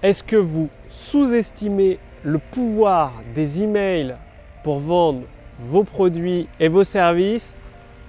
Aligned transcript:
Est-ce 0.00 0.22
que 0.22 0.36
vous 0.36 0.68
sous-estimez 0.88 1.98
le 2.22 2.38
pouvoir 2.38 3.12
des 3.34 3.64
emails 3.64 4.14
pour 4.62 4.78
vendre 4.78 5.22
vos 5.58 5.82
produits 5.82 6.46
et 6.60 6.68
vos 6.68 6.84
services, 6.84 7.56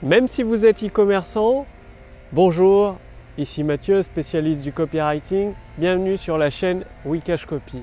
même 0.03 0.27
si 0.27 0.43
vous 0.43 0.67
êtes 0.67 0.83
e-commerçant? 0.83 1.65
Bonjour, 2.31 2.97
ici 3.39 3.63
Mathieu, 3.63 4.03
spécialiste 4.03 4.61
du 4.61 4.71
copywriting. 4.71 5.53
Bienvenue 5.79 6.15
sur 6.15 6.37
la 6.37 6.51
chaîne 6.51 6.83
Wikash 7.05 7.47
Copy. 7.47 7.81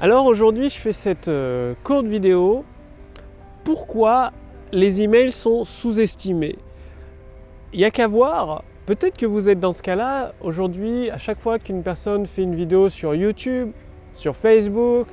Alors 0.00 0.26
aujourd'hui, 0.26 0.68
je 0.68 0.78
fais 0.80 0.90
cette 0.90 1.28
euh, 1.28 1.74
courte 1.84 2.06
vidéo. 2.06 2.64
Pourquoi 3.62 4.32
les 4.72 5.00
emails 5.00 5.30
sont 5.30 5.64
sous-estimés? 5.64 6.58
Il 7.72 7.78
n'y 7.78 7.84
a 7.84 7.92
qu'à 7.92 8.08
voir 8.08 8.64
Peut-être 8.84 9.16
que 9.16 9.26
vous 9.26 9.48
êtes 9.48 9.60
dans 9.60 9.70
ce 9.70 9.80
cas-là. 9.80 10.32
Aujourd'hui, 10.40 11.08
à 11.10 11.18
chaque 11.18 11.38
fois 11.38 11.60
qu'une 11.60 11.84
personne 11.84 12.26
fait 12.26 12.42
une 12.42 12.56
vidéo 12.56 12.88
sur 12.88 13.14
YouTube, 13.14 13.70
sur 14.12 14.34
Facebook, 14.34 15.06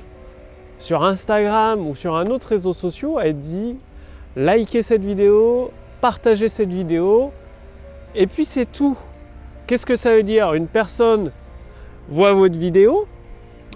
sur 0.78 1.04
Instagram 1.04 1.86
ou 1.86 1.94
sur 1.94 2.16
un 2.16 2.26
autre 2.26 2.48
réseau 2.48 2.72
social, 2.72 3.12
elle 3.22 3.38
dit 3.38 3.76
likez 4.36 4.82
cette 4.82 5.04
vidéo, 5.04 5.70
partagez 6.00 6.48
cette 6.48 6.72
vidéo, 6.72 7.30
et 8.16 8.26
puis 8.26 8.44
c'est 8.44 8.66
tout. 8.66 8.96
Qu'est-ce 9.68 9.86
que 9.86 9.96
ça 9.96 10.16
veut 10.16 10.24
dire? 10.24 10.52
Une 10.54 10.66
personne 10.66 11.30
voit 12.08 12.32
votre 12.32 12.58
vidéo, 12.58 13.06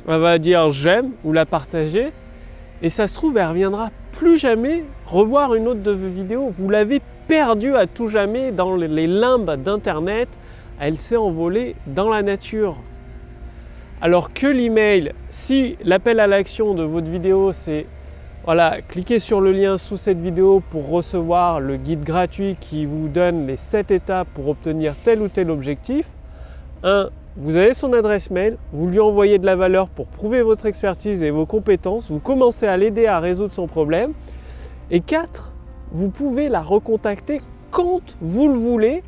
elle 0.09 0.21
va 0.21 0.38
dire 0.38 0.71
j'aime 0.71 1.13
ou 1.23 1.33
la 1.33 1.47
partager, 1.47 2.13
et 2.83 2.88
ça 2.88 3.07
se 3.07 3.15
trouve, 3.15 3.37
elle 3.37 3.47
reviendra 3.47 3.91
plus 4.11 4.38
jamais 4.38 4.85
revoir 5.07 5.55
une 5.55 5.69
autre 5.69 5.83
de 5.83 5.93
vos 5.93 6.09
vidéos. 6.09 6.52
Vous 6.57 6.69
l'avez 6.69 7.01
perdue 7.27 7.74
à 7.74 7.87
tout 7.87 8.09
jamais 8.09 8.52
dans 8.52 8.77
les 8.77 9.06
limbes 9.06 9.62
d'Internet. 9.62 10.28
Elle 10.80 10.96
s'est 10.96 11.16
envolée 11.16 11.77
dans 11.87 12.09
la 12.09 12.23
nature. 12.23 12.77
Alors 14.01 14.32
que 14.32 14.46
l'email, 14.46 15.12
si 15.30 15.77
l'appel 15.82 16.20
à 16.20 16.27
l'action 16.27 16.74
de 16.74 16.82
votre 16.82 17.10
vidéo, 17.10 17.52
c'est 17.52 17.87
voilà, 18.45 18.82
cliquez 18.87 19.21
sur 19.21 19.40
le 19.40 19.52
lien 19.52 19.79
sous 19.79 19.96
cette 19.96 20.21
vidéo 20.21 20.62
pour 20.68 20.90
recevoir 20.90 21.60
le 21.60 21.79
guide 21.79 22.04
gratuit 22.04 22.59
qui 22.60 22.84
vous 22.84 23.09
donne 23.09 23.46
les 23.46 23.56
7 23.56 23.90
étapes 23.90 24.29
pour 24.34 24.49
obtenir 24.49 24.95
tel 25.02 25.23
ou 25.23 25.29
tel 25.29 25.51
objectif. 25.51 26.06
1. 26.82 27.09
Vous 27.37 27.56
avez 27.56 27.73
son 27.73 27.95
adresse 27.95 28.30
mail, 28.30 28.59
vous 28.71 28.88
lui 28.88 29.01
envoyez 29.01 29.38
de 29.38 29.46
la 29.46 29.56
valeur 29.56 29.88
pour 29.88 30.09
prouver 30.09 30.43
votre 30.43 30.66
expertise 30.66 31.23
et 31.23 31.30
vos 31.30 31.46
compétences, 31.46 32.10
vous 32.10 32.21
commencez 32.21 32.66
à 32.66 32.77
l'aider 32.77 33.06
à 33.06 33.18
résoudre 33.18 33.52
son 33.52 33.66
problème. 33.66 34.12
Et 34.90 35.01
4. 35.01 35.54
Vous 35.93 36.10
pouvez 36.10 36.49
la 36.49 36.63
recontacter 36.63 37.40
quand 37.71 38.16
vous 38.21 38.49
le 38.49 38.54
voulez 38.54 39.02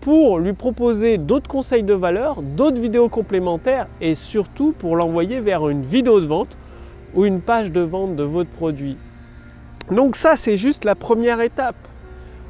pour 0.00 0.38
lui 0.38 0.52
proposer 0.52 1.16
d'autres 1.16 1.48
conseils 1.48 1.82
de 1.82 1.94
valeur, 1.94 2.42
d'autres 2.42 2.80
vidéos 2.80 3.08
complémentaires 3.08 3.86
et 4.00 4.14
surtout 4.14 4.72
pour 4.78 4.96
l'envoyer 4.96 5.40
vers 5.40 5.68
une 5.68 5.82
vidéo 5.82 6.20
de 6.20 6.26
vente 6.26 6.58
ou 7.14 7.24
une 7.24 7.40
page 7.40 7.72
de 7.72 7.80
vente 7.80 8.14
de 8.14 8.22
votre 8.22 8.50
produit. 8.50 8.96
Donc 9.90 10.16
ça, 10.16 10.36
c'est 10.36 10.56
juste 10.56 10.84
la 10.84 10.94
première 10.94 11.40
étape. 11.40 11.76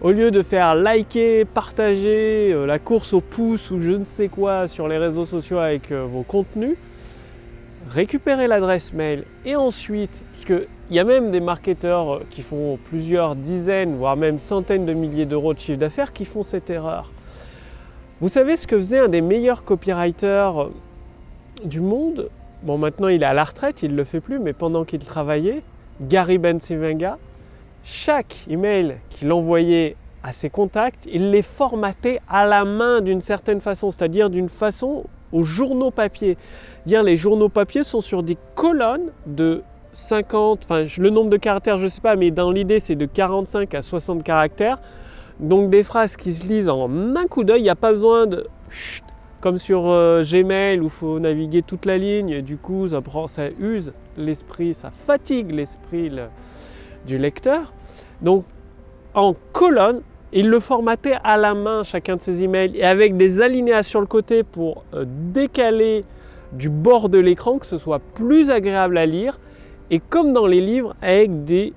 Au 0.03 0.11
lieu 0.11 0.31
de 0.31 0.43
faire 0.43 0.75
liker, 0.75 1.45
partager 1.45 2.53
euh, 2.53 2.67
la 2.67 2.79
course 2.79 3.13
au 3.13 3.21
pouce 3.21 3.71
ou 3.71 3.81
je 3.81 3.93
ne 3.93 4.05
sais 4.05 4.29
quoi 4.29 4.69
sur 4.69 4.89
les 4.89 4.99
réseaux 4.99 5.25
sociaux 5.25 5.59
avec 5.59 5.93
euh, 5.93 6.07
vos 6.07 6.23
contenus, 6.23 6.77
récupérez 7.91 8.47
l'adresse 8.47 8.93
mail 8.93 9.25
et 9.45 9.57
ensuite, 9.57 10.23
parce 10.33 10.45
qu'il 10.45 10.69
y 10.91 10.99
a 10.99 11.05
même 11.05 11.31
des 11.31 11.41
marketeurs 11.41 12.15
euh, 12.15 12.23
qui 12.31 12.43
font 12.43 12.79
plusieurs 12.89 13.37
dizaines, 13.37 13.97
voire 13.97 14.17
même 14.17 14.39
centaines 14.39 14.87
de 14.87 14.93
milliers 14.93 15.27
d'euros 15.27 15.55
de 15.55 15.59
chiffre 15.59 15.79
d'affaires 15.79 16.13
qui 16.13 16.25
font 16.25 16.43
cette 16.43 16.71
erreur. 16.71 17.11
Vous 18.21 18.29
savez 18.29 18.57
ce 18.57 18.67
que 18.67 18.77
faisait 18.77 19.01
un 19.01 19.09
des 19.09 19.21
meilleurs 19.21 19.65
copywriters 19.65 20.71
du 21.65 21.81
monde? 21.81 22.31
Bon, 22.63 22.79
maintenant 22.79 23.09
il 23.09 23.23
est 23.23 23.27
à 23.27 23.35
la 23.35 23.45
retraite, 23.45 23.83
il 23.83 23.93
ne 23.93 23.97
le 23.97 24.05
fait 24.05 24.21
plus, 24.21 24.39
mais 24.39 24.53
pendant 24.53 24.85
qu'il 24.85 25.05
travaillait, 25.05 25.63
Gary 26.01 26.39
Bensivenga, 26.39 27.19
chaque 27.83 28.37
email 28.49 28.97
qu'il 29.11 29.33
envoyait 29.33 29.97
à 30.23 30.33
ses 30.33 30.49
contacts, 30.49 31.07
il 31.13 31.31
les 31.31 31.43
formatait 31.43 32.21
à 32.29 32.47
la 32.47 32.65
main 32.65 33.03
d'une 33.03 33.21
certaine 33.21 33.61
façon, 33.61 33.91
c'est-à-dire 33.91 34.31
d'une 34.31 34.49
façon 34.49 35.05
aux 35.35 35.43
journaux 35.43 35.91
papier. 35.91 36.39
Dire 36.87 37.03
les 37.03 37.17
journaux 37.19 37.51
papier 37.51 37.83
sont 37.83 38.01
sur 38.01 38.23
des 38.23 38.39
colonnes 38.55 39.11
de 39.27 39.63
50, 39.93 40.61
enfin 40.65 40.85
le 40.99 41.11
nombre 41.11 41.29
de 41.29 41.37
caractères 41.37 41.77
je 41.77 41.85
ne 41.85 41.89
sais 41.89 42.01
pas, 42.01 42.17
mais 42.17 42.31
dans 42.31 42.51
l'idée 42.51 42.81
c'est 42.81 42.95
de 42.95 43.05
45 43.05 43.75
à 43.75 43.83
60 43.83 44.23
caractères. 44.23 44.79
Donc 45.41 45.69
des 45.69 45.83
phrases 45.83 46.17
qui 46.17 46.33
se 46.33 46.47
lisent 46.47 46.69
en 46.69 47.17
un 47.17 47.27
coup 47.27 47.45
d'œil, 47.45 47.61
il 47.61 47.65
n'y 47.65 47.69
a 47.69 47.77
pas 47.77 47.93
besoin 47.93 48.27
de... 48.27 48.47
Comme 49.41 49.59
sur 49.59 49.89
euh, 49.89 50.23
Gmail 50.23 50.81
où 50.81 50.85
il 50.85 50.91
faut 50.91 51.19
naviguer 51.19 51.61
toute 51.61 51.85
la 51.85 51.99
ligne, 51.99 52.41
du 52.41 52.57
coup 52.57 52.89
ça, 52.89 53.03
prend, 53.03 53.27
ça 53.27 53.51
use 53.61 53.93
l'esprit, 54.17 54.73
ça 54.73 54.91
fatigue 54.91 55.51
l'esprit 55.51 56.11
du 57.07 57.19
lecteur. 57.19 57.73
Donc 58.23 58.45
en 59.15 59.35
colonne, 59.53 60.01
il 60.35 60.49
le 60.49 60.59
formatait 60.61 61.17
à 61.23 61.37
la 61.37 61.55
main 61.55 61.85
chacun 61.85 62.17
de 62.17 62.21
ses 62.21 62.43
emails 62.43 62.77
et 62.77 62.85
avec 62.85 63.17
des 63.17 63.41
alinéas 63.41 63.85
sur 63.85 64.01
le 64.01 64.07
côté 64.07 64.43
pour 64.43 64.85
euh, 64.93 65.05
décaler 65.07 66.05
du 66.53 66.69
bord 66.69 67.09
de 67.09 67.19
l'écran, 67.19 67.59
que 67.59 67.67
ce 67.67 67.79
soit 67.79 68.01
plus 68.01 68.51
agréable 68.51 68.99
à 68.99 69.07
lire. 69.07 69.39
Et 69.91 70.01
comme 70.01 70.33
dans 70.33 70.47
les 70.47 70.61
livres, 70.61 70.97
avec 71.01 71.45
des 71.45 71.73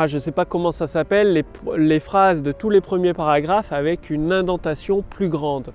ah, 0.00 0.06
je 0.06 0.14
ne 0.14 0.20
sais 0.20 0.30
pas 0.30 0.44
comment 0.44 0.70
ça 0.70 0.86
s'appelle, 0.86 1.44
les, 1.76 1.98
phrases 1.98 2.40
de 2.40 2.52
tous 2.52 2.70
les 2.70 2.80
premiers 2.80 3.14
paragraphes 3.14 3.72
avec 3.72 4.10
une 4.10 4.32
indentation 4.32 5.02
plus 5.02 5.28
grande. 5.28 5.72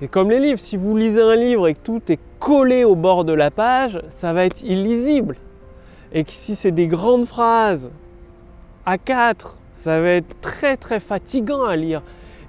Et 0.00 0.08
comme 0.08 0.30
les 0.30 0.40
livres, 0.40 0.58
si 0.58 0.78
vous 0.78 0.96
lisez 0.96 1.20
un 1.20 1.36
livre 1.36 1.68
et 1.68 1.74
que 1.74 1.80
tout 1.84 2.00
est 2.10 2.18
collé 2.38 2.84
au 2.84 2.94
bord 2.94 3.26
de 3.26 3.34
la 3.34 3.50
page, 3.50 4.00
ça 4.08 4.32
va 4.32 4.46
être 4.46 4.62
illisible. 4.62 5.36
Et 6.14 6.24
que 6.24 6.32
si 6.32 6.56
c'est 6.56 6.72
des 6.72 6.86
grandes 6.86 7.26
phrases 7.26 7.90
à 8.86 8.96
4, 8.96 9.58
ça 9.72 10.00
va 10.00 10.10
être 10.10 10.40
très 10.40 10.76
très 10.76 11.00
fatigant 11.00 11.64
à 11.64 11.76
lire. 11.76 12.02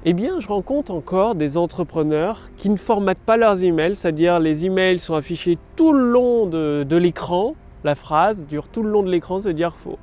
Eh 0.05 0.11
bien, 0.11 0.41
je 0.41 0.49
rencontre 0.49 0.91
encore 0.93 1.33
des 1.33 1.57
entrepreneurs 1.57 2.49
qui 2.57 2.69
ne 2.69 2.75
formatent 2.75 3.25
pas 3.25 3.37
leurs 3.37 3.63
emails, 3.63 3.95
c'est-à-dire 3.95 4.37
les 4.37 4.65
emails 4.65 4.99
sont 4.99 5.15
affichés 5.15 5.57
tout 5.77 5.93
le 5.93 6.11
long 6.11 6.45
de, 6.45 6.95
l'écran, 6.97 7.55
la 7.85 7.95
phrase 7.95 8.45
dure 8.45 8.67
tout 8.67 8.83
le 8.83 8.89
long 8.89 9.01
de 9.01 9.09
l'écran, 9.09 9.39
c'est-à-dire 9.39 9.73
faut 9.75 9.97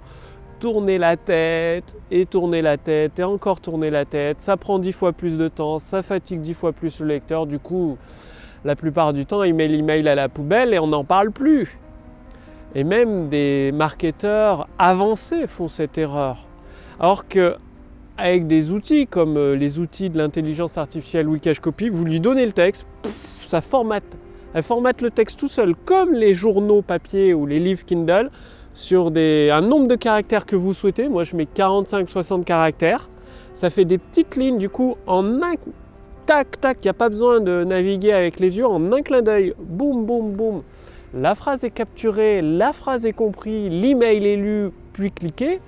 tourner 0.59 0.97
la 0.97 1.19
tête 1.19 1.97
et 2.10 2.25
tourner 2.25 2.62
la 2.62 2.78
tête 2.78 3.19
et 3.19 3.25
encore 3.25 3.60
tourner 3.60 3.91
la 3.91 4.06
tête. 4.06 4.41
Ça 4.41 4.56
prend 4.56 4.78
dix 4.78 4.92
fois 4.92 5.12
plus 5.12 5.36
de 5.36 5.48
temps, 5.48 5.78
ça 5.78 6.03
fatigue 6.03 6.41
dix 6.41 6.54
fois 6.54 6.72
plus 6.72 7.00
le 7.00 7.06
lecteur. 7.06 7.47
Du 7.47 7.59
coup, 7.59 7.98
la 8.64 8.76
plupart 8.76 9.12
du 9.12 9.26
temps, 9.26 9.42
il 9.42 9.54
met 9.54 9.69
l'email 9.69 10.09
à 10.09 10.14
la 10.14 10.30
poubelle 10.30 10.72
et 10.72 10.78
on 10.78 10.86
n'en 10.86 11.04
parle 11.04 11.30
plus. 11.30 11.78
Et 12.75 12.84
même 12.84 13.28
des 13.28 13.70
marketeurs 13.75 14.66
avancés 14.78 15.47
font 15.47 15.69
cette 15.69 15.98
erreur. 15.98 16.47
Alors 17.00 17.27
que 17.27 17.56
avec 18.19 18.47
des 18.47 18.72
outils 18.72 19.06
comme 19.06 19.38
euh, 19.38 19.56
les 19.56 19.78
outils 19.78 20.11
de 20.11 20.19
l'intelligence 20.19 20.77
artificielle 20.77 21.27
Wikash 21.27 21.59
Copy, 21.59 21.88
vous 21.88 22.05
lui 22.05 22.21
donnez 22.21 22.44
le 22.44 22.53
texte, 22.53 22.87
ça 23.43 23.62
formate. 23.62 24.05
Elle 24.53 24.62
formate 24.62 25.00
le 25.00 25.10
texte 25.10 25.39
tout 25.39 25.49
seul, 25.49 25.75
comme 25.87 26.12
les 26.12 26.34
journaux 26.34 26.83
papier 26.83 27.33
ou 27.33 27.47
les 27.47 27.59
livres 27.59 27.87
Kindle 27.87 28.31
sur 28.75 29.06
un 29.16 29.60
nombre 29.62 29.89
de 29.89 29.94
caractères 29.94 30.44
que 30.44 30.56
vous 30.56 30.75
souhaitez. 30.75 31.09
Moi, 31.09 31.25
je 31.25 31.37
mets 31.37 31.47
45-60 31.47 32.44
caractères. 32.44 33.09
Ça 33.55 33.71
fait 33.71 33.87
des 33.87 33.97
petites 33.97 34.37
lignes, 34.37 34.59
du 34.59 34.69
coup, 34.69 34.97
en 35.06 35.25
un 35.43 35.55
tac, 36.27 36.60
tac, 36.60 36.78
il 36.83 36.87
n'y 36.87 36.91
a 36.91 36.94
pas 36.94 37.09
besoin 37.09 37.41
de 37.41 37.65
naviguer 37.65 38.12
avec 38.12 38.39
les 38.41 38.59
yeux, 38.59 38.66
en 38.66 38.93
un 38.93 39.03
clin 39.03 39.22
d'œil, 39.22 39.55
boum, 39.59 40.05
boum, 40.05 40.33
boum. 40.33 40.62
La 41.15 41.34
phrase 41.34 41.65
est 41.65 41.71
capturée, 41.71 42.43
la 42.43 42.72
phrase 42.75 43.06
est 43.06 43.12
comprise, 43.12 43.71
l'email 43.71 44.27
est 44.27 44.37
lu, 44.37 44.71
puis 44.93 45.10
cliqué. 45.10 45.60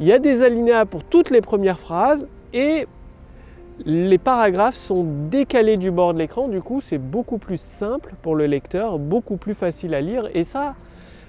Il 0.00 0.06
y 0.06 0.12
a 0.12 0.18
des 0.18 0.42
alinéas 0.42 0.84
pour 0.84 1.04
toutes 1.04 1.30
les 1.30 1.40
premières 1.40 1.78
phrases 1.78 2.26
et 2.52 2.86
les 3.84 4.18
paragraphes 4.18 4.76
sont 4.76 5.04
décalés 5.30 5.76
du 5.76 5.90
bord 5.90 6.14
de 6.14 6.18
l'écran. 6.18 6.48
Du 6.48 6.60
coup, 6.60 6.80
c'est 6.80 6.98
beaucoup 6.98 7.38
plus 7.38 7.60
simple 7.60 8.14
pour 8.22 8.34
le 8.34 8.46
lecteur, 8.46 8.98
beaucoup 8.98 9.36
plus 9.36 9.54
facile 9.54 9.94
à 9.94 10.00
lire. 10.00 10.28
Et 10.34 10.44
ça, 10.44 10.74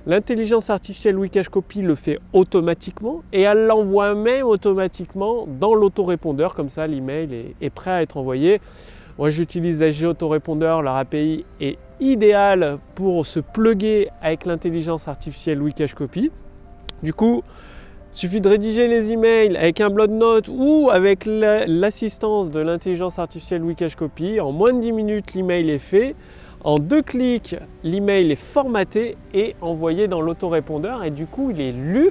L'intelligence 0.08 0.70
artificielle 0.70 1.20
Wikash 1.20 1.50
Copy 1.50 1.82
le 1.82 1.94
fait 1.94 2.20
automatiquement 2.32 3.22
et 3.34 3.42
elle 3.42 3.68
l'envoie 3.68 4.16
même 4.16 4.46
automatiquement 4.46 5.46
dans 5.46 5.76
l'autorépondeur, 5.76 6.56
comme 6.56 6.70
ça 6.70 6.88
l'email 6.88 7.54
est, 7.60 7.70
prêt 7.70 7.92
à 7.92 8.02
être 8.02 8.16
envoyé. 8.16 8.62
Moi 9.18 9.30
j'utilise 9.30 9.84
AG 9.84 10.04
Autorépondeur, 10.06 10.82
leur 10.82 10.96
API 10.96 11.46
est 11.60 11.78
idéale 12.00 12.80
pour 12.96 13.26
se 13.26 13.42
plugger 13.42 14.10
avec 14.22 14.46
l'intelligence 14.46 15.10
artificielle 15.10 15.62
Wikash 15.62 15.94
Copy. 15.94 16.32
Du 17.04 17.14
coup, 17.14 17.44
suffit 18.12 18.42
de 18.42 18.50
rédiger 18.50 18.88
les 18.88 19.12
emails 19.14 19.56
avec 19.56 19.82
un 19.82 19.90
bloc 19.90 20.10
de 20.10 20.16
notes 20.16 20.50
ou 20.50 20.90
avec 20.92 21.26
l'assistance 21.26 22.50
de 22.50 22.60
l'intelligence 22.60 23.20
artificielle 23.20 23.64
Wikash 23.64 23.96
Copy. 23.96 24.40
En 24.40 24.52
moins 24.52 24.74
de 24.74 24.80
10 24.80 24.92
minutes, 24.92 25.34
l'email 25.34 25.70
est 25.70 25.80
fait. 25.80 26.16
En 26.64 26.78
deux 26.78 27.02
clics, 27.02 27.56
l'email 27.84 28.32
est 28.32 28.36
formaté 28.36 29.16
et 29.34 29.56
envoyé 29.62 30.08
dans 30.08 30.22
l'autorépondeur 30.22 31.06
et 31.06 31.12
du 31.12 31.26
coup 31.26 31.52
il 31.52 31.62
est 31.62 31.72
lu, 31.72 32.10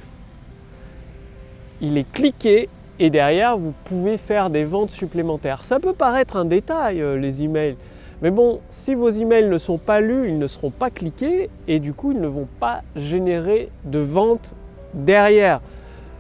il 1.83 1.99
est 1.99 2.11
cliqué 2.11 2.71
et 2.99 3.11
derrière 3.11 3.59
vous 3.59 3.75
pouvez 3.85 4.17
faire 4.17 4.49
des 4.49 4.65
ventes 4.65 4.91
supplémentaires. 4.91 5.65
Ça 5.65 5.81
peut 5.81 5.93
paraître 5.93 6.37
un 6.37 6.47
détail 6.47 7.03
euh, 7.03 7.19
les 7.19 7.43
emails, 7.43 7.77
Mais 8.23 8.31
bon, 8.31 8.61
si 8.71 8.95
vos 8.95 9.11
emails 9.11 9.49
ne 9.49 9.59
sont 9.59 9.79
pas 9.79 10.01
lus, 10.01 10.29
ils 10.29 10.39
ne 10.39 10.47
seront 10.47 10.71
pas 10.71 10.89
cliqués 10.89 11.51
et 11.69 11.79
du 11.79 11.93
coup, 11.93 12.13
ils 12.13 12.21
ne 12.21 12.27
vont 12.27 12.49
pas 12.59 12.83
générer 12.97 13.69
de 13.85 13.99
vente 13.99 14.55
derrière. 14.95 15.61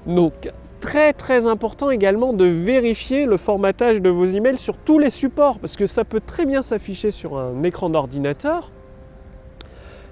Donc, 0.08 0.50
très 0.81 1.12
très 1.12 1.46
important 1.46 1.90
également 1.90 2.32
de 2.32 2.46
vérifier 2.46 3.26
le 3.26 3.37
formatage 3.37 4.00
de 4.00 4.08
vos 4.08 4.25
emails 4.25 4.56
sur 4.56 4.78
tous 4.78 4.99
les 4.99 5.10
supports 5.10 5.58
parce 5.58 5.76
que 5.76 5.84
ça 5.84 6.02
peut 6.02 6.22
très 6.25 6.46
bien 6.46 6.62
s'afficher 6.62 7.10
sur 7.10 7.37
un 7.38 7.62
écran 7.62 7.90
d'ordinateur. 7.90 8.72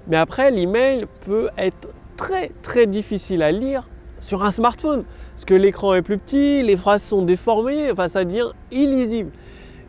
Mais 0.07 0.17
après, 0.17 0.51
l'email 0.51 1.07
peut 1.25 1.49
être 1.57 1.89
très 2.15 2.51
très 2.61 2.85
difficile 2.85 3.41
à 3.41 3.51
lire 3.51 3.89
sur 4.19 4.43
un 4.43 4.51
smartphone 4.51 5.03
parce 5.33 5.45
que 5.45 5.55
l'écran 5.55 5.95
est 5.95 6.03
plus 6.03 6.19
petit, 6.19 6.61
les 6.61 6.77
phrases 6.77 7.01
sont 7.01 7.23
déformées, 7.23 7.91
enfin 7.91 8.07
ça 8.07 8.23
devient 8.23 8.51
illisible. 8.71 9.31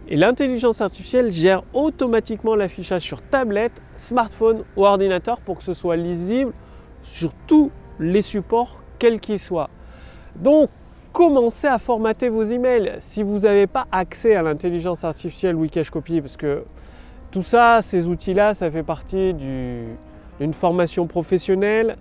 Et 0.08 0.16
l'intelligence 0.16 0.80
artificielle 0.80 1.32
gère 1.32 1.64
automatiquement 1.74 2.54
l'affichage 2.54 3.02
sur 3.02 3.20
tablette, 3.20 3.82
smartphone 3.96 4.64
ou 4.74 4.86
ordinateur 4.86 5.38
pour 5.40 5.58
que 5.58 5.64
ce 5.64 5.74
soit 5.74 5.96
lisible 5.96 6.54
sur 7.02 7.34
tous 7.46 7.70
les 8.00 8.22
supports, 8.22 8.78
quels 8.98 9.20
qu'ils 9.20 9.38
soient. 9.38 9.68
Donc, 10.42 10.68
commencez 11.12 11.66
à 11.66 11.78
formater 11.78 12.28
vos 12.28 12.44
emails. 12.44 12.96
Si 13.00 13.22
vous 13.22 13.40
n'avez 13.40 13.66
pas 13.66 13.86
accès 13.90 14.34
à 14.34 14.42
l'intelligence 14.42 15.04
artificielle 15.04 15.56
Wikash 15.56 15.90
Copy, 15.90 16.20
parce 16.20 16.36
que 16.36 16.64
tout 17.30 17.42
ça, 17.42 17.80
ces 17.82 18.06
outils-là, 18.06 18.54
ça 18.54 18.70
fait 18.70 18.82
partie 18.82 19.34
d'une 19.34 20.52
formation 20.52 21.06
professionnelle 21.06 21.96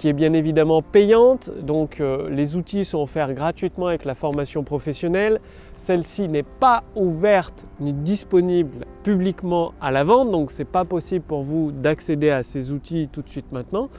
qui 0.00 0.08
est 0.08 0.14
bien 0.14 0.32
évidemment 0.32 0.80
payante. 0.80 1.50
Donc 1.62 2.00
euh, 2.00 2.30
les 2.30 2.56
outils 2.56 2.86
sont 2.86 3.02
offerts 3.02 3.34
gratuitement 3.34 3.88
avec 3.88 4.06
la 4.06 4.14
formation 4.14 4.64
professionnelle. 4.64 5.40
Celle-ci 5.76 6.26
n'est 6.26 6.42
pas 6.42 6.84
ouverte 6.96 7.66
ni 7.80 7.92
disponible 7.92 8.86
publiquement 9.02 9.74
à 9.78 9.90
la 9.90 10.04
vente, 10.04 10.30
donc 10.30 10.52
ce 10.52 10.60
n'est 10.60 10.64
pas 10.64 10.86
possible 10.86 11.24
pour 11.26 11.42
vous 11.42 11.70
d'accéder 11.70 12.30
à 12.30 12.42
ces 12.42 12.72
outils 12.72 13.10
tout 13.12 13.20
de 13.20 13.28
suite 13.28 13.52
maintenant. 13.52 13.90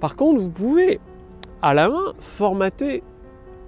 Par 0.00 0.14
contre, 0.14 0.40
vous 0.40 0.50
pouvez 0.50 1.00
à 1.62 1.74
la 1.74 1.88
main 1.88 2.12
formater 2.18 3.02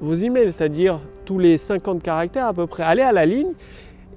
vos 0.01 0.15
emails, 0.15 0.53
c'est-à-dire 0.53 1.01
tous 1.25 1.39
les 1.39 1.59
50 1.59 2.03
caractères 2.03 2.47
à 2.47 2.55
peu 2.55 2.67
près. 2.67 2.83
Aller 2.83 3.03
à 3.03 3.13
la 3.13 3.27
ligne 3.27 3.53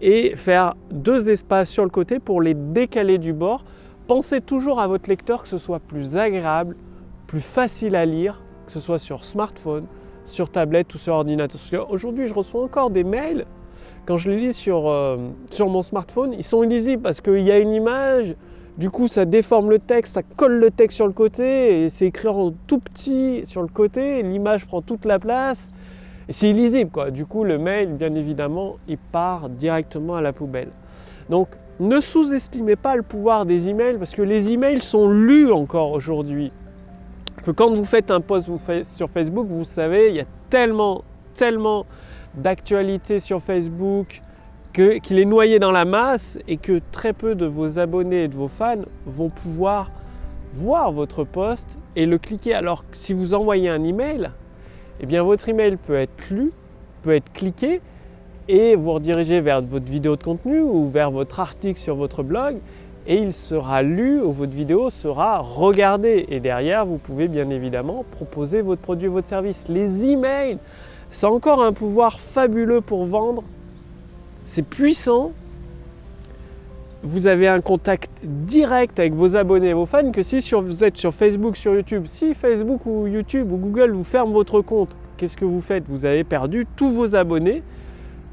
et 0.02 0.36
faire 0.36 0.76
deux 0.92 1.30
espaces 1.30 1.70
sur 1.70 1.84
le 1.84 1.90
côté 1.90 2.20
pour 2.20 2.42
les 2.42 2.54
décaler 2.54 3.18
du 3.18 3.34
bord. 3.34 3.64
Pensez 4.08 4.42
toujours 4.42 4.80
à 4.80 4.88
votre 4.88 5.10
lecteur 5.10 5.44
que 5.44 5.48
ce 5.48 5.58
soit 5.58 5.80
plus 5.80 6.18
agréable, 6.18 6.76
plus 7.28 7.42
facile 7.42 7.96
à 7.96 8.06
lire, 8.06 8.42
que 8.66 8.72
ce 8.72 8.80
soit 8.80 9.00
sur 9.00 9.24
smartphone, 9.24 9.86
sur 10.26 10.50
tablette 10.50 10.94
ou 10.94 10.98
sur 10.98 11.14
ordinateur. 11.14 11.60
Parce 11.60 11.70
qu'aujourd'hui, 11.70 12.28
je 12.28 12.34
reçois 12.34 12.64
encore 12.64 12.90
des 12.90 13.04
mails. 13.04 13.46
Quand 14.06 14.18
je 14.18 14.30
les 14.30 14.38
lis 14.38 14.54
sur, 14.54 14.90
euh, 14.90 15.18
sur 15.50 15.70
mon 15.70 15.82
smartphone, 15.82 16.34
ils 16.34 16.44
sont 16.44 16.64
illisibles 16.64 17.02
parce 17.02 17.22
qu'il 17.22 17.40
y 17.40 17.52
a 17.52 17.60
une 17.60 17.74
image, 17.74 18.36
du 18.78 18.90
coup 18.90 19.08
ça 19.08 19.26
déforme 19.26 19.70
le 19.70 19.80
texte, 19.80 20.14
ça 20.14 20.24
colle 20.24 20.60
le 20.60 20.72
texte 20.72 20.96
sur 20.96 21.08
le 21.08 21.14
côté 21.14 21.84
et 21.84 21.90
c'est 21.90 22.08
écrit 22.08 22.28
en 22.28 22.52
tout 22.68 22.80
petit 22.80 23.42
sur 23.46 23.62
le 23.62 23.68
côté, 23.68 24.24
l'image 24.24 24.66
prend 24.66 24.82
toute 24.82 25.06
la 25.06 25.20
place. 25.20 25.70
Et 26.30 26.32
c'est 26.32 26.50
illisible. 26.50 27.12
Du 27.12 27.26
coup, 27.26 27.44
le 27.44 27.58
mail, 27.58 27.94
bien 27.96 28.14
évidemment, 28.16 28.78
il 28.88 28.98
part 28.98 29.50
directement 29.50 30.16
à 30.16 30.22
la 30.22 30.32
poubelle. 30.32 30.70
Donc, 31.30 31.50
ne 31.80 32.00
sous-estimez 32.00 32.76
pas 32.76 32.96
le 32.96 33.02
pouvoir 33.02 33.46
des 33.46 33.68
emails 33.68 33.98
parce 33.98 34.16
que 34.16 34.22
les 34.22 34.52
emails 34.52 34.82
sont 34.82 35.10
lus 35.10 35.52
encore 35.52 35.92
aujourd'hui 35.92 36.52
que 37.44 37.52
quand 37.52 37.72
vous 37.72 37.84
faites 37.84 38.10
un 38.10 38.22
post 38.22 38.50
sur 38.84 39.10
Facebook, 39.10 39.48
vous 39.50 39.66
savez, 39.66 40.10
il 40.10 40.16
y 40.16 40.22
a 40.22 40.26
tellement, 40.50 41.04
tellement 41.34 41.86
d'actualités 42.36 43.20
sur 43.20 43.42
Facebook 43.42 44.22
qu'il 44.74 45.20
est 45.20 45.26
noyé 45.26 45.60
dans 45.60 45.72
la 45.72 45.86
masse 45.86 46.40
et 46.48 46.58
que 46.58 46.82
très 46.92 47.14
peu 47.14 47.36
de 47.36 47.46
vos 47.46 47.80
abonnés 47.80 48.24
et 48.24 48.28
de 48.28 48.36
vos 48.36 48.48
fans 48.48 48.82
vont 49.06 49.30
pouvoir 49.30 49.92
voir 50.52 50.92
votre 50.92 51.24
post 51.24 51.78
et 51.96 52.06
le 52.06 52.18
cliquer. 52.18 52.54
Alors 52.54 52.82
que 52.90 52.98
si 52.98 53.14
vous 53.14 53.34
envoyez 53.34 53.70
un 53.70 53.84
email, 53.84 54.32
eh 55.00 55.06
bien 55.06 55.24
votre 55.24 55.48
email 55.50 55.78
peut 55.78 55.96
être 55.96 56.30
lu, 56.30 56.52
peut 57.04 57.14
être 57.14 57.32
cliqué 57.34 57.82
et 58.48 58.76
vous 58.76 58.92
rediriger 58.94 59.42
vers 59.42 59.62
votre 59.62 59.86
vidéo 59.86 60.16
de 60.16 60.24
contenu 60.24 60.62
ou 60.62 60.90
vers 60.90 61.12
votre 61.12 61.40
article 61.40 61.80
sur 61.80 61.96
votre 61.96 62.24
blog 62.24 62.58
et 63.06 63.18
il 63.18 63.34
sera 63.34 63.84
lu 63.84 64.22
ou 64.22 64.32
votre 64.32 64.54
vidéo 64.54 64.90
sera 64.90 65.40
regardée. 65.40 66.26
Et 66.30 66.40
derrière, 66.40 66.86
vous 66.86 66.98
pouvez 66.98 67.28
bien 67.28 67.50
évidemment 67.50 68.06
proposer 68.12 68.62
votre 68.62 68.82
produit 68.82 69.08
votre 69.08 69.28
service. 69.28 69.66
Les 69.68 70.06
emails, 70.06 70.58
c'est 71.12 71.26
encore 71.26 71.62
un 71.62 71.74
pouvoir 71.74 72.20
fabuleux 72.20 72.82
pour 72.82 73.06
vendre. 73.06 73.44
C'est 74.44 74.64
puissant. 74.64 75.32
Vous 77.02 77.28
avez 77.28 77.48
un 77.48 77.62
contact 77.62 78.10
direct 78.24 79.00
avec 79.00 79.14
vos 79.14 79.36
abonnés 79.36 79.70
et 79.70 79.74
vos 79.74 79.86
fans 79.86 80.12
que 80.12 80.22
si 80.22 80.40
vous 80.54 80.84
êtes 80.84 80.98
sur 80.98 81.14
Facebook, 81.14 81.56
sur 81.56 81.74
YouTube. 81.74 82.04
Si 82.08 82.34
Facebook 82.34 82.86
ou 82.86 83.08
YouTube 83.08 83.52
ou 83.52 83.58
Google 83.58 83.92
vous 83.92 84.04
ferment 84.04 84.34
votre 84.34 84.62
compte, 84.62 84.96
qu'est-ce 85.18 85.38
que 85.38 85.46
vous 85.46 85.62
faites? 85.62 85.84
Vous 85.88 86.06
avez 86.06 86.24
perdu 86.24 86.66
tous 86.76 86.92
vos 86.92 87.16
abonnés. 87.16 87.64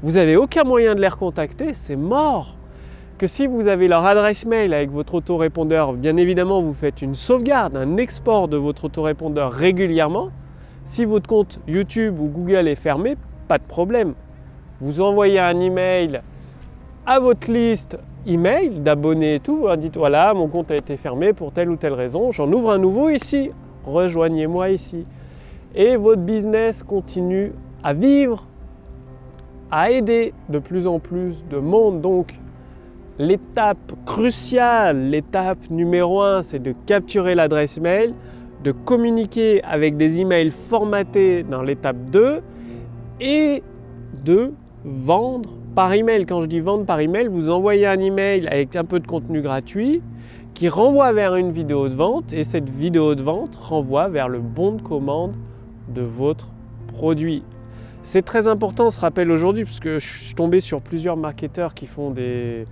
Vous 0.01 0.13
n'avez 0.13 0.35
aucun 0.35 0.63
moyen 0.63 0.95
de 0.95 1.01
les 1.01 1.07
recontacter. 1.07 1.73
C'est 1.73 1.95
mort 1.95 2.55
que 3.17 3.27
si 3.27 3.45
vous 3.47 3.67
avez 3.67 3.87
leur 3.87 4.05
adresse 4.05 4.45
mail 4.45 4.73
avec 4.73 4.89
votre 4.89 5.15
autorépondeur, 5.15 5.93
bien 5.93 6.17
évidemment, 6.17 6.61
vous 6.61 6.73
faites 6.73 7.01
une 7.01 7.15
sauvegarde, 7.15 7.77
un 7.77 7.97
export 7.97 8.47
de 8.47 8.57
votre 8.57 8.85
autorépondeur 8.85 9.51
régulièrement. 9.51 10.29
Si 10.85 11.05
votre 11.05 11.27
compte 11.27 11.59
YouTube 11.67 12.19
ou 12.19 12.27
Google 12.27 12.67
est 12.67 12.75
fermé, 12.75 13.15
pas 13.47 13.59
de 13.59 13.63
problème. 13.63 14.13
Vous 14.81 14.99
envoyez 15.01 15.39
un 15.39 15.59
email 15.59 16.21
à 17.05 17.19
votre 17.19 17.51
liste 17.51 17.97
email 18.27 18.79
d'abonnés 18.79 19.35
et 19.35 19.39
tout, 19.39 19.65
leur 19.65 19.77
dites 19.77 19.97
voilà, 19.97 20.33
mon 20.33 20.47
compte 20.47 20.71
a 20.71 20.75
été 20.75 20.97
fermé 20.97 21.33
pour 21.33 21.51
telle 21.51 21.69
ou 21.69 21.75
telle 21.75 21.93
raison, 21.93 22.31
j'en 22.31 22.51
ouvre 22.51 22.71
un 22.71 22.77
nouveau 22.77 23.09
ici, 23.09 23.51
rejoignez-moi 23.85 24.69
ici. 24.69 25.05
Et 25.73 25.95
votre 25.95 26.21
business 26.21 26.83
continue 26.83 27.53
à 27.83 27.93
vivre, 27.93 28.45
à 29.71 29.89
aider 29.91 30.33
de 30.49 30.59
plus 30.59 30.85
en 30.85 30.99
plus 30.99 31.45
de 31.49 31.57
monde. 31.57 32.01
Donc, 32.01 32.37
L'étape 33.21 33.93
cruciale, 34.03 35.09
l'étape 35.09 35.69
numéro 35.69 36.21
un, 36.23 36.41
c'est 36.41 36.57
de 36.57 36.73
capturer 36.87 37.35
l'adresse 37.35 37.79
mail, 37.79 38.13
de 38.63 38.71
communiquer 38.71 39.63
avec 39.63 39.95
des 39.95 40.21
emails 40.21 40.49
formatés 40.49 41.43
dans 41.43 41.61
l'étape 41.61 41.97
2 42.11 42.41
et 43.19 43.61
de 44.25 44.53
vendre 44.83 45.49
par 45.75 45.93
email. 45.93 46.25
Quand 46.25 46.41
je 46.41 46.47
dis 46.47 46.59
vendre 46.59 46.85
par 46.85 46.99
email, 46.99 47.27
vous 47.27 47.49
envoyez 47.49 47.85
un 47.85 47.99
email 47.99 48.47
avec 48.47 48.75
un 48.75 48.85
peu 48.85 48.99
de 48.99 49.07
contenu 49.07 49.41
gratuit 49.41 50.01
qui 50.53 50.69
renvoie 50.69 51.11
vers 51.13 51.35
une 51.35 51.51
vidéo 51.51 51.87
de 51.89 51.95
vente 51.95 52.33
et 52.33 52.43
cette 52.43 52.69
vidéo 52.69 53.15
de 53.15 53.23
vente 53.23 53.55
renvoie 53.55 54.09
vers 54.09 54.27
le 54.27 54.39
bon 54.39 54.73
de 54.73 54.81
commande 54.81 55.35
de 55.87 56.01
votre 56.01 56.47
produit. 56.87 57.43
C'est 58.03 58.23
très 58.23 58.47
important 58.47 58.89
ce 58.89 58.99
rappel 58.99 59.31
aujourd'hui 59.31 59.63
parce 59.63 59.79
que 59.79 59.99
je 59.99 60.07
suis 60.07 60.35
tombé 60.35 60.59
sur 60.59 60.81
plusieurs 60.81 61.17
marketeurs 61.17 61.73
qui 61.73 61.85
font 61.85 62.11
des, 62.11 62.65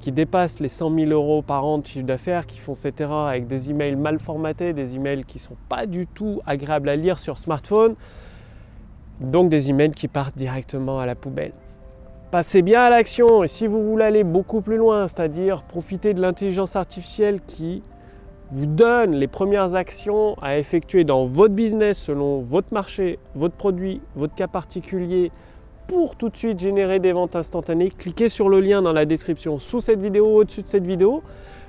qui 0.00 0.12
dépassent 0.12 0.60
les 0.60 0.68
100 0.68 0.94
000 0.94 1.10
euros 1.12 1.42
par 1.42 1.64
an 1.64 1.78
de 1.78 1.86
chiffre 1.86 2.04
d'affaires, 2.04 2.46
qui 2.46 2.58
font 2.58 2.74
cette 2.74 3.00
erreur 3.00 3.26
avec 3.26 3.46
des 3.46 3.70
emails 3.70 3.96
mal 3.96 4.18
formatés, 4.18 4.72
des 4.72 4.96
emails 4.96 5.24
qui 5.24 5.38
ne 5.38 5.42
sont 5.42 5.56
pas 5.68 5.86
du 5.86 6.06
tout 6.06 6.40
agréables 6.44 6.88
à 6.88 6.96
lire 6.96 7.18
sur 7.18 7.38
smartphone, 7.38 7.94
donc 9.20 9.48
des 9.48 9.70
emails 9.70 9.92
qui 9.92 10.08
partent 10.08 10.36
directement 10.36 10.98
à 10.98 11.06
la 11.06 11.14
poubelle. 11.14 11.52
Passez 12.30 12.62
bien 12.62 12.82
à 12.82 12.90
l'action 12.90 13.44
et 13.44 13.46
si 13.46 13.66
vous 13.66 13.82
voulez 13.88 14.04
aller 14.04 14.24
beaucoup 14.24 14.60
plus 14.60 14.76
loin, 14.76 15.06
c'est-à-dire 15.06 15.62
profiter 15.62 16.14
de 16.14 16.20
l'intelligence 16.20 16.74
artificielle 16.74 17.40
qui 17.46 17.82
vous 18.50 18.66
donne 18.66 19.12
les 19.12 19.28
premières 19.28 19.74
actions 19.74 20.36
à 20.42 20.58
effectuer 20.58 21.04
dans 21.04 21.24
votre 21.24 21.54
business 21.54 21.98
selon 21.98 22.40
votre 22.40 22.74
marché, 22.74 23.18
votre 23.34 23.54
produit, 23.54 24.00
votre 24.16 24.34
cas 24.34 24.48
particulier, 24.48 25.30
pour 25.86 26.16
tout 26.16 26.28
de 26.28 26.36
suite 26.36 26.60
générer 26.60 26.98
des 26.98 27.12
ventes 27.12 27.36
instantanées, 27.36 27.90
cliquez 27.90 28.28
sur 28.28 28.48
le 28.48 28.60
lien 28.60 28.82
dans 28.82 28.92
la 28.92 29.04
description 29.04 29.58
sous 29.58 29.80
cette 29.80 30.00
vidéo, 30.00 30.26
au-dessus 30.26 30.62
de 30.62 30.66
cette 30.66 30.86
vidéo. 30.86 31.22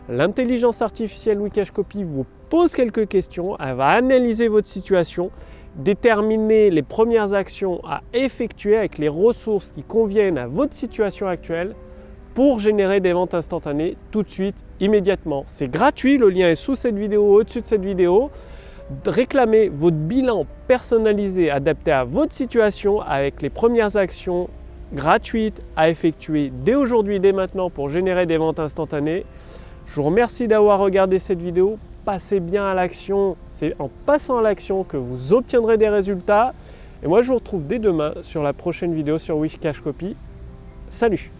L'intelligence 0.09 0.81
artificielle 0.81 1.39
Wikash 1.39 1.71
Copy 1.71 2.03
vous 2.03 2.25
pose 2.49 2.73
quelques 2.73 3.07
questions, 3.07 3.57
elle 3.59 3.75
va 3.75 3.87
analyser 3.87 4.47
votre 4.47 4.67
situation, 4.67 5.31
déterminer 5.77 6.69
les 6.69 6.83
premières 6.83 7.33
actions 7.33 7.81
à 7.85 8.01
effectuer 8.13 8.77
avec 8.77 8.97
les 8.97 9.09
ressources 9.09 9.71
qui 9.71 9.83
conviennent 9.83 10.37
à 10.37 10.47
votre 10.47 10.73
situation 10.73 11.27
actuelle 11.27 11.75
pour 12.33 12.59
générer 12.59 12.99
des 12.99 13.13
ventes 13.13 13.33
instantanées 13.33 13.95
tout 14.11 14.23
de 14.23 14.29
suite, 14.29 14.63
immédiatement. 14.79 15.43
C'est 15.47 15.69
gratuit, 15.69 16.17
le 16.17 16.29
lien 16.29 16.49
est 16.49 16.55
sous 16.55 16.75
cette 16.75 16.97
vidéo, 16.97 17.23
au-dessus 17.23 17.61
de 17.61 17.65
cette 17.65 17.85
vidéo 17.85 18.29
réclamer 19.05 19.69
votre 19.69 19.95
bilan 19.95 20.45
personnalisé 20.67 21.49
adapté 21.49 21.91
à 21.91 22.03
votre 22.03 22.33
situation 22.33 23.01
avec 23.01 23.41
les 23.41 23.49
premières 23.49 23.97
actions 23.97 24.49
gratuites 24.93 25.61
à 25.75 25.89
effectuer 25.89 26.51
dès 26.63 26.75
aujourd'hui, 26.75 27.19
dès 27.19 27.31
maintenant 27.31 27.69
pour 27.69 27.89
générer 27.89 28.25
des 28.25 28.37
ventes 28.37 28.59
instantanées. 28.59 29.25
Je 29.87 29.95
vous 29.95 30.03
remercie 30.03 30.47
d'avoir 30.47 30.79
regardé 30.79 31.19
cette 31.19 31.41
vidéo. 31.41 31.77
Passez 32.05 32.39
bien 32.39 32.65
à 32.65 32.73
l'action. 32.73 33.37
C'est 33.47 33.75
en 33.79 33.89
passant 34.05 34.37
à 34.37 34.41
l'action 34.41 34.83
que 34.83 34.97
vous 34.97 35.33
obtiendrez 35.33 35.77
des 35.77 35.89
résultats. 35.89 36.53
Et 37.03 37.07
moi, 37.07 37.21
je 37.21 37.29
vous 37.29 37.35
retrouve 37.35 37.65
dès 37.65 37.79
demain 37.79 38.13
sur 38.21 38.43
la 38.43 38.53
prochaine 38.53 38.93
vidéo 38.93 39.17
sur 39.17 39.37
Wishcash 39.37 39.81
Copy. 39.81 40.15
Salut 40.89 41.31